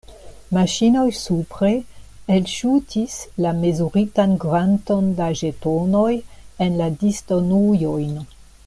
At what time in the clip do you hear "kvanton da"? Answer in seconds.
4.47-5.29